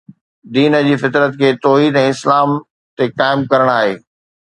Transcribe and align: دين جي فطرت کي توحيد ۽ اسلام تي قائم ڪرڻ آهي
دين 0.53 0.73
جي 0.87 0.95
فطرت 1.03 1.37
کي 1.43 1.51
توحيد 1.67 2.01
۽ 2.03 2.09
اسلام 2.17 2.59
تي 2.99 3.13
قائم 3.23 3.49
ڪرڻ 3.55 3.77
آهي 3.81 3.97